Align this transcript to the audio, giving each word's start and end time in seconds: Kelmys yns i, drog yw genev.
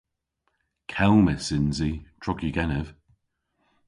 Kelmys 0.91 1.47
yns 1.57 1.79
i, 1.89 1.91
drog 2.21 2.39
yw 2.47 2.53
genev. 2.57 2.87